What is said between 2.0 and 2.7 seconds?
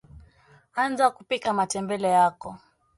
yako